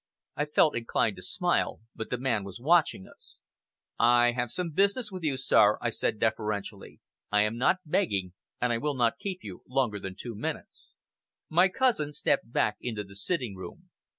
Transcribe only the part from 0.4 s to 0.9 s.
felt